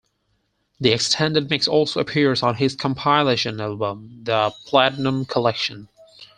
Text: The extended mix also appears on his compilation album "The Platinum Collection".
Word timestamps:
The 0.79 0.93
extended 0.93 1.51
mix 1.51 1.67
also 1.67 1.99
appears 1.99 2.41
on 2.41 2.55
his 2.55 2.75
compilation 2.75 3.61
album 3.61 4.21
"The 4.23 4.51
Platinum 4.65 5.25
Collection". 5.25 5.89